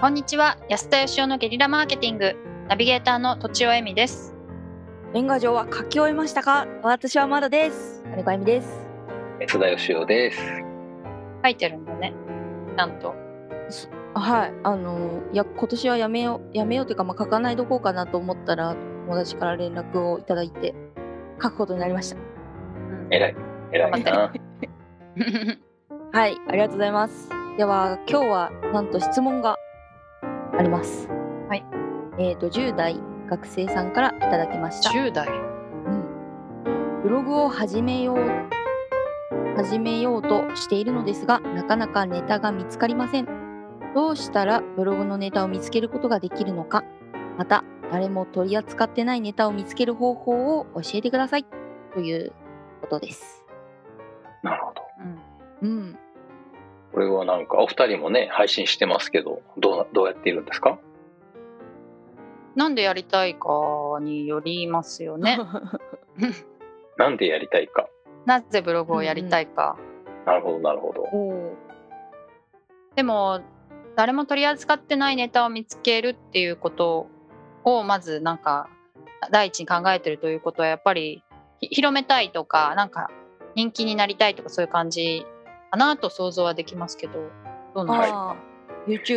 [0.00, 0.56] こんにちは。
[0.68, 2.36] 安田義雄のゲリラマーケティング。
[2.68, 4.32] ナビゲーターのとちおえみです。
[5.12, 6.68] 年賀状は書き終えましたか？
[6.84, 8.04] 私はまだです。
[8.04, 8.86] 金子恵美です。
[9.48, 10.38] 津田義雄です。
[11.42, 12.14] 書いてるんだね。
[12.76, 13.12] ちゃんと。
[14.14, 14.52] はい。
[14.62, 18.76] あのいや今年はやめようやめようというかまあ書かないどこうかなと思ったら
[19.08, 20.76] 友達から連絡をいただいて
[21.42, 22.16] 書くことになりました。
[22.16, 22.20] う
[23.08, 23.08] ん。
[23.10, 23.36] 偉い。
[23.72, 24.30] 偉いな。
[26.12, 26.38] はい。
[26.46, 27.30] ありがとうございます。
[27.56, 29.56] では今日はなんと質問が
[30.58, 31.08] あります。
[31.48, 31.64] はい。
[32.18, 34.90] えっ、と10代学生さんからいただきました。
[34.90, 35.28] 10代。
[35.28, 37.02] うん。
[37.02, 38.18] ブログを始めよう
[39.56, 43.28] 始めようとしているのですがなかなかネタが見つかりません。
[43.94, 46.84] どうしたらブログのネタを見つけることができるのか
[47.38, 51.46] また誰も取り扱ってないネタを見つける方法を教えてください。
[51.94, 52.32] という
[52.80, 53.44] ことです。
[54.42, 54.82] なるほど。
[55.62, 55.68] うん。
[55.70, 55.98] うん
[56.98, 60.80] これはなんかお二人もね配信してますけどどうなどうやっているんですか？
[62.56, 65.38] なんでやりたいかによりますよね
[66.98, 67.88] なんでやりたいか？
[68.26, 69.76] なぜブログをやりたいか、
[70.26, 71.06] なるほどなるほど。
[72.96, 73.42] でも
[73.94, 77.06] 誰も取り扱ってないネタを見つけるっていうこと
[77.62, 78.68] をまずなんか
[79.30, 81.22] 第一に考えてるということはやっぱり
[81.60, 83.08] ひ広めたいとかなんか
[83.54, 85.24] 人気になりたいとかそういう感じ
[85.70, 87.14] かなと想像はできますけど
[87.74, 88.36] どうなんですか、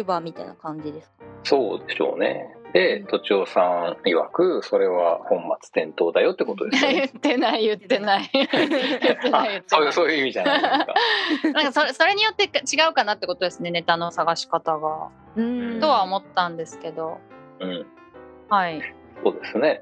[0.03, 1.25] YouTuber みたいな感じですか？
[1.43, 2.55] そうでしょうね。
[2.73, 3.07] で、うん。
[3.07, 7.05] とちおさん曰くそれは本末転倒だよってことですね。
[7.05, 8.29] ってない言ってない。
[8.31, 8.99] 言ってない。
[9.01, 11.51] 言ってなあいそういうそういう意味じゃないですか。
[11.53, 15.79] なんかそれそれによって違うかなってことですねネタの探し方が、うん。
[15.81, 17.17] とは思ったんですけど。
[17.59, 17.85] うん、
[18.49, 18.81] はい。
[19.23, 19.81] そうですね。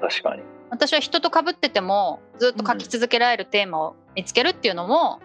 [0.00, 0.42] 確かに。
[0.70, 5.20] 私は人と被っててもずっと書き続けられるテーマを見つけるっていうのも、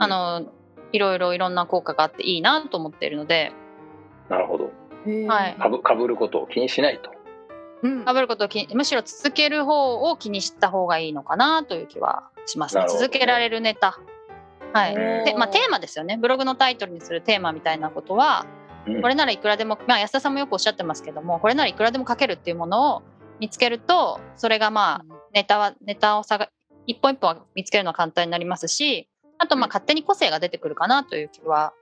[0.00, 0.46] あの
[0.92, 3.52] いろいろいろんな効果があっていいなと思っているので。
[4.28, 4.70] なるほど。
[5.28, 5.54] はい。
[5.54, 7.10] かぶかぶることを気にしないと。
[7.82, 8.04] うん。
[8.04, 12.86] 被ることを気にむしろ続ける方を気にした方がいいのかなという気はしますね。
[12.88, 14.00] 続けられるネタ。
[14.72, 14.94] はい。
[14.94, 16.16] うんでまあ、テーマですよね。
[16.16, 18.46] ブログのタイトルにするテーマみたいなことは
[18.86, 19.02] うん。
[19.02, 23.02] これならいくらでも、まあ、安田さんもよくおっしゃってますけどもこれならいくらでも書けるっていうものを
[23.38, 26.48] 見つけるとそれがまあネタはネタを探
[26.86, 29.08] 一本一本見つけるのは簡単になりますし
[29.40, 31.72] あとまあ勝手に個性が出てくるかなという気は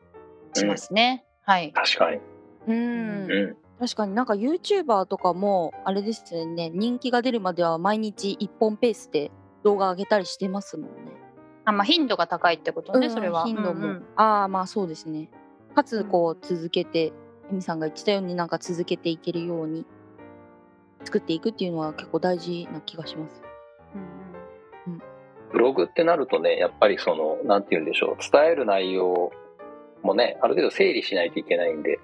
[0.54, 1.24] しますね。
[1.42, 2.20] はい、確かに。
[2.68, 3.56] うんうん。
[3.80, 9.30] 確かになんか YouTuber とかもあれですよね人気が出るまでは毎日1本ペースで
[9.62, 11.12] 動画上げたりしてますもんね。
[11.64, 13.44] あまあ、頻度が高いってことね、うんそれは。
[13.44, 15.28] 頻度も、うんうんああまあそうですね。
[15.74, 17.12] かつこう続けて
[17.50, 19.84] エミさんが言ってたようになんか続けていけるように
[21.04, 23.42] 作っていくっていうのは結構大事な気がします。
[25.52, 29.32] ブログってなるとね、やっぱりその、なんて言うんでしょう、伝える内容
[30.02, 31.98] もね、ある程度整理しないといけないんで、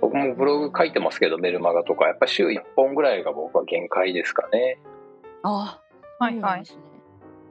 [0.00, 4.78] 僕もブログ書いてますけど、メルマガとか、やっぱり週1本ぐらいが僕は限界ですかね。
[5.42, 5.80] あ
[6.18, 6.40] あはいはい。
[6.40, 6.90] なんですね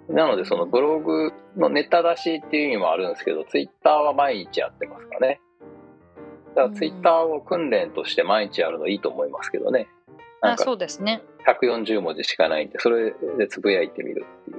[0.09, 5.39] なので、そのブログのネタ出しっていう意味もあるんですけど、ツイッターは毎日やってますかね。
[6.55, 9.87] だからツイッターを訓練として毎日やるのいいと思いますけどね。
[10.41, 11.21] なんかあそうですね。
[11.45, 14.58] 140文字しかないんで、それでつぶやいてみるって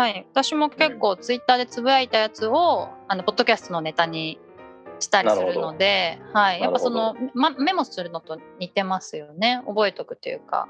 [0.00, 4.38] はい、私も結構ツイッターでつぶやいたやつをあのポッドキャストのネタに
[4.98, 9.62] したりするので、はい、やっぱその、ま、メモするのと似てますよね。
[9.66, 10.68] 覚えとくというか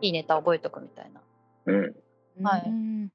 [0.00, 1.20] いいネタ覚えとくみたいな。
[1.66, 1.94] うん。
[2.42, 2.64] はい。
[2.66, 3.12] うん。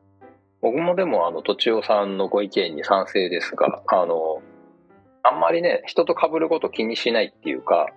[0.62, 4.42] 僕もでもあのとちおさんのご意見に賛成ですがあの
[5.24, 7.88] あんまりね人と被ること気にしないっていうか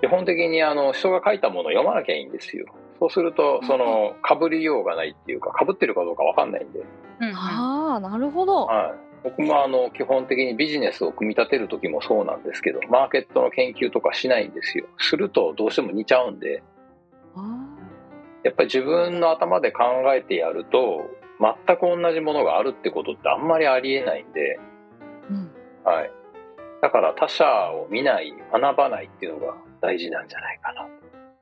[0.00, 2.66] 基本的にあの人が書いたものを読まなきゃいいんですよ
[2.98, 6.80] そうするとその被りようがないっていうか被ってるかどうか分かんないんで、
[7.20, 7.36] うんうん。
[7.36, 8.66] ああなるほど。
[8.66, 14.86] はい、僕もあの基本的にビジネスを組み立てる時もそうなんですけどマーケットの研究とかしないんですよ。
[14.98, 16.62] するとどうしても似ちゃうんで。
[17.34, 17.40] あ
[18.44, 19.82] やっぱり自分の頭で考
[20.14, 24.58] えてやると全く同じものがあるってことってあんまりありえないんで。
[25.30, 25.50] ーうん。
[25.84, 26.10] はい。
[26.80, 30.86] だから他者を見ない、学ばないっていうのが大事なんじゃないかな。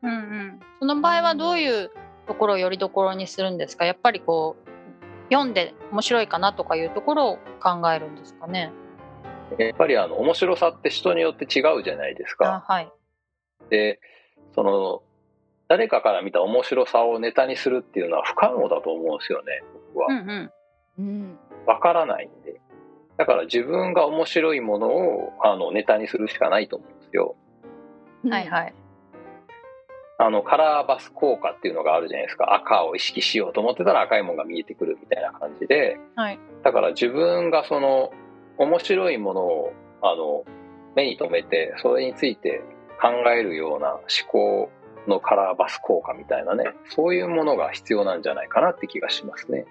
[0.04, 1.90] うんうん、その場合はどういう
[2.26, 3.84] ところをよりどころにするんですか？
[3.84, 8.72] やっぱりこう読んで面白いかなとかいうところを考えるんですかね？
[9.58, 12.64] やっぱりあの面白さって人によって違うじゃないですか。
[12.68, 12.92] あはい、
[13.70, 14.00] で、
[14.54, 15.02] その、
[15.68, 19.62] 誰かから見た面白さをネタにするっていうのは不可能だと思うんですよね、
[19.94, 20.06] 僕は。
[20.08, 20.50] うんうん
[20.98, 22.60] うんわからないんで。
[23.16, 27.36] だから自分が面白いものをあのネタにするしかないと思うんですよ。
[28.28, 28.74] はいはい。
[30.24, 32.54] あのカラーバス効果っていうのがあるじゃないですか。
[32.54, 35.98] 赤を意識しようと思ってたら赤いものが見えてくるみたいな感じで。
[36.16, 36.38] はい。
[36.62, 38.10] だから自分がその
[38.56, 40.44] 面白いものをあの
[40.94, 42.62] 目に留めてそれについて
[43.02, 44.00] 考えるような思
[44.30, 44.70] 考
[45.06, 49.66] のカラーバス効果みたいなねそういうものが必要なんじゃないかなって気がしますね。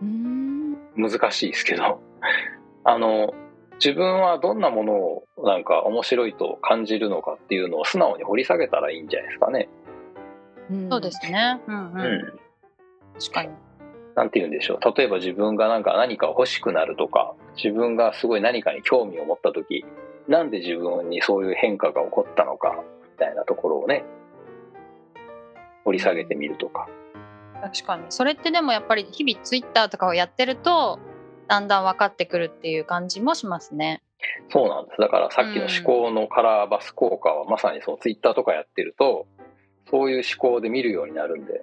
[0.00, 0.76] うん。
[0.96, 2.00] 難しいですけど。
[2.84, 3.34] あの
[3.76, 9.68] 自分はどんなものをなんか面白いと感じるのかっていうのを素直に掘り下げたらいいんじゃないですかね。
[10.70, 11.60] うんそうですね。
[11.66, 12.00] うんうん。
[12.00, 12.40] うん。
[13.18, 13.50] 確かに。
[14.16, 14.96] なんて言うんでしょう。
[14.96, 19.84] 例えば自分がなんか何か欲しくなるとか、自分がすごい何かに興味を持った時、
[20.26, 22.82] なんで自分にそういう変化が起こったのか、
[23.12, 24.04] みたいなところをね、
[25.84, 26.88] 掘り下げてみるとか。
[27.62, 28.04] 確かに。
[28.08, 30.98] それってでもやっぱり日々ツイッターとかをやってると、
[31.48, 34.02] だんだん分かってくるっていう感じもしますね。
[34.50, 35.00] そうなんです。
[35.00, 39.26] だからさっきの思考のカラーバス効果はまさにそのツイッターとかやってると、
[39.90, 41.62] そういう思考で見るようになるんで。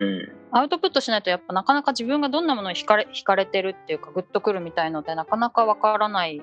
[0.00, 0.32] うん。
[0.52, 6.42] アウトプットしないとやっぱなかなか自分がどんなものに惹かれ惹かれてるっていうかグッとくるみたいのってなかなか分からない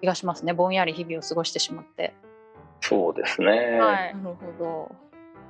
[0.00, 0.52] 気がしますね。
[0.52, 2.14] ぼんやり日々を過ごしてしまって。
[2.80, 3.46] そうですね。
[3.78, 4.14] はい。
[4.14, 4.94] なるほど。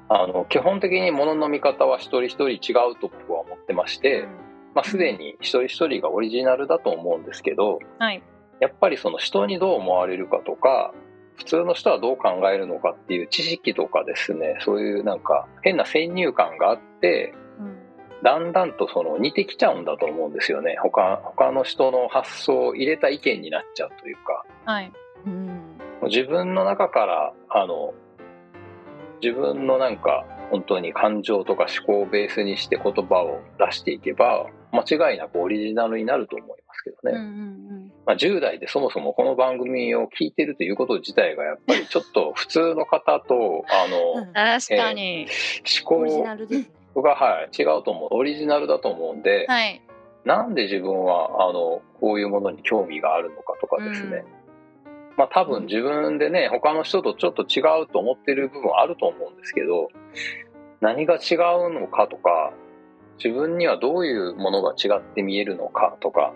[0.09, 4.29] あの基本的に物の見方は一人一人違うと僕は思ってまして、
[4.77, 8.23] まあ、すでに一人一人がオリジナルだと思うんですけどはい。
[8.61, 10.93] やっぱりその人にどう思われるかとか
[11.37, 17.77] 普通の人はどう考えるのかっていう知識とかですねそういうなんか変な先入観があってうん
[18.23, 24.93] だんだんとその似てきちゃうんだと思うんですよね他他の人の発想を入れた意見になっちゃうというかはい。
[25.25, 25.79] うん。
[26.09, 27.95] 自分の中からあの
[29.23, 34.47] 自分のなんか本当に感情とか思考をベースにして言葉を出していけば
[34.85, 44.33] 間違いなくオリジナルになると思いますけどね、うんうんまあ、10代でそもそもこの番組を聞いてるということ自体がやっぱりちょっと普通の方とあのうん。
[44.33, 45.27] 確かに。
[45.85, 47.03] 思オリジ考。
[47.03, 49.83] が、はい、違うと思うオリジナルだと思うんで、はい。
[50.25, 54.25] なんで自分はあのこういうものに興味があるのかとかですね、
[55.17, 59.89] まあ多分自分でね他の人とちょっと違うと思ってる部分あると思うんですけど
[60.81, 62.53] 何が違うのかとか
[63.23, 66.33] 自分にはどういうものが違って見えるのかとか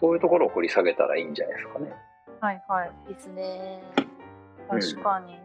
[0.00, 1.92] そういうところを掘り下げたらいいんじゃないですかね。
[2.40, 2.92] はいはい。
[3.08, 3.82] ですね。
[3.96, 5.36] うん確かに。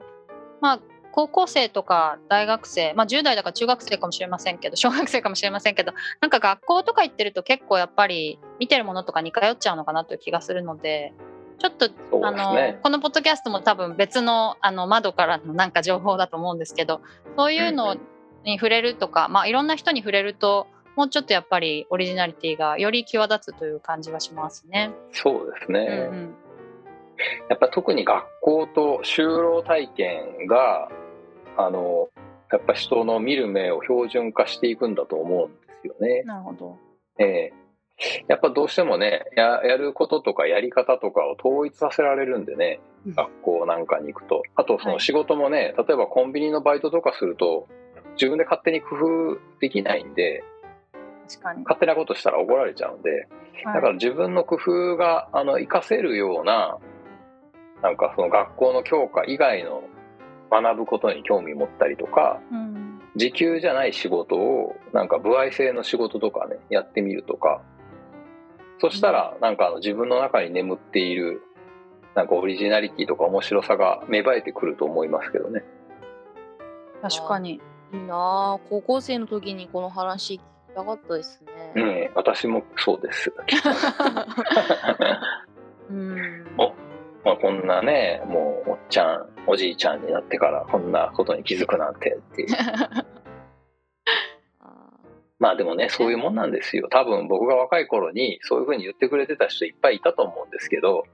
[0.62, 0.80] まあ
[1.12, 11.14] 高校生とか大学生、まあ、10代だから中学生かもしれませんけど小学生かもしれませんけどなんか学校とか行ってると結構やっぱり見てるものとかに通っちゃうのかなという気がするので
[11.58, 12.74] ちょっと、そうあの。
[12.84, 17.02] このポッドキャストも多分別のあの窓からのなんか情報だと思うんですけど
[17.38, 17.96] そういううんの
[18.52, 24.92] に触れるとか、まあ、いろんな人に触れるともうちょっとやっぱりオリジナリティがより際立つという感じはしますね。
[25.12, 26.10] そうですね。
[26.12, 26.36] うんうん
[27.50, 30.90] やっぱ特に学校と就労体験が
[31.58, 32.10] あの
[32.52, 36.24] やっぱ人の見る目を標準化していくんだと思うんですよね。
[36.24, 36.78] なるほど。
[37.18, 37.54] ええ
[38.28, 47.70] やっぱどうしてもねややることとかやり方とかを統一させられるんでねうん学校なんかに行くとあとそはいの仕事もね、例えばコンビニのバイトとかすると
[48.16, 50.44] 自分で勝手に工夫できないんで。
[51.28, 53.28] 勝手なことしたら怒られちゃうんで
[53.64, 56.78] だから自分の工夫があの活かせるような
[57.82, 59.84] なんかその学校の教科以外の
[60.52, 62.86] 学ぶことに興味持ったりとかうん
[63.16, 67.62] 時給じゃない仕事をなんか歩合制の仕事とかねやってみるとか
[68.80, 71.42] そしたらなんかあの自分の中に眠っている
[72.14, 75.64] なんかオリジナリティとか面白さが芽生えてくると思いますけどね
[77.02, 77.62] 確かに。
[77.94, 78.60] いいなあ。
[78.70, 80.42] 高校生の時にこの話聞き
[80.76, 81.44] たかったです
[81.76, 82.08] うね。
[82.08, 83.34] ん私もそうです、
[85.90, 86.46] うん。
[86.58, 86.74] お
[87.24, 92.50] まあ、こんなねもうおっちゃんおじいちゃんになってからこんなことに気づくなんてっていう。
[94.62, 94.92] あ
[95.40, 96.88] まあでもねそういうもんなんですよ。
[96.90, 101.06] 多分僕が若い頃にそういうふうに言ってくれてた人いっぱいいたと思うんですけど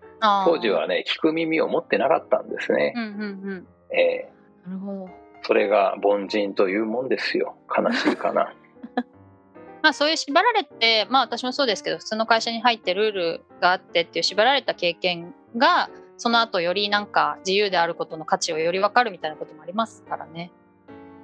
[0.46, 3.16] 当時はね聞く耳を持ってなかったんですね、うんうんう
[3.56, 3.68] ん。
[3.96, 4.30] え。
[4.68, 5.21] なるほど。
[5.44, 7.56] それが凡人というもんですよ。
[7.76, 8.54] 悲しいかな。
[9.82, 20.52] まあそういう縛られて、まあ私もそうですけど、普通の会社に入ってルールがあってっていう縛られた経験が、その後よりなんか自由であることの価値をより分かるみたいなこともありますからね。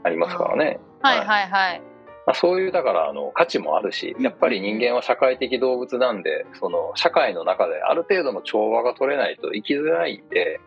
[0.03, 1.19] ありますからね、はい。
[1.19, 1.47] はい。
[1.47, 1.81] はい。
[2.27, 10.59] まあ、そういうだからあの価値もあるしやっぱり人間は社会的動物なんでその社会の中である程度の調和が取れないと生きづらいんで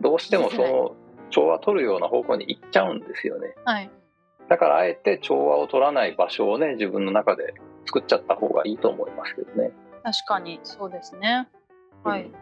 [0.00, 0.96] どうしてもその
[1.32, 3.90] 調和取るような方向に行っちゃうんですよねはい。
[4.48, 7.54] だからあえて調和を取らない場所をね自分の中で
[7.86, 9.72] 作っちゃった方がいいと思いますけどね
[10.04, 11.48] 確かにそうですね。
[12.04, 12.24] はい。
[12.24, 12.32] うん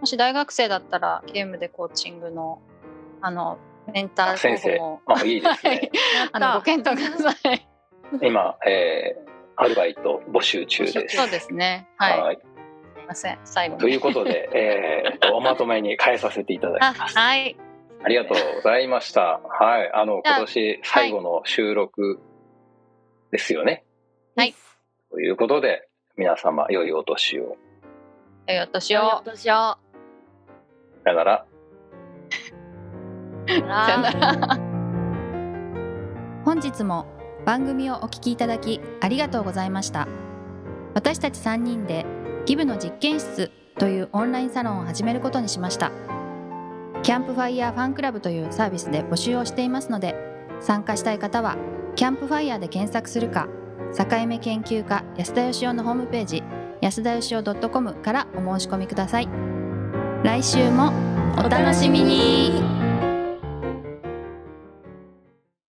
[0.00, 2.62] もし大学生だったらゲームでコーチングの
[3.20, 3.58] あの
[3.92, 5.90] メンター先生もあいいですはいね
[6.32, 7.68] あのご検討ください。
[8.22, 11.86] 今、えーアルバイト募集中ですそうですね。
[11.98, 12.20] はい。
[12.20, 12.38] はい
[13.06, 17.18] ません最後にということで、えーと、おまとめに変えさせていただきあます。
[17.18, 17.56] はい
[18.02, 19.40] ありがとうございました。
[19.40, 19.90] はい。
[19.92, 22.18] あの、今年最後の収録
[23.30, 23.84] ですよね。
[24.36, 24.54] はい。
[25.10, 27.56] ということで、皆様、良いお年を。
[28.46, 29.52] 良いお年よをいお年を。
[29.52, 29.78] さ
[31.06, 31.46] よなら。
[33.46, 34.58] さよなら
[36.44, 37.06] 本日も
[37.44, 40.08] 番組をお聞きいただきありがとうございました
[40.94, 42.06] 私たち3人で
[42.46, 45.90] ギブの実験室というオンラインサロンを始めることにしました
[47.10, 50.14] キャンプファイヤーファンクラブというサービスで募集をしていますので
[50.60, 51.56] 参加したい方は
[51.96, 53.48] キャンプファイヤーで検索するか
[53.98, 56.44] 境目研究家安田義雄のホームページ
[56.80, 59.28] 安田義雄 .com からお申し込みください。
[60.22, 60.92] 来週も
[61.36, 62.79] お楽しみに。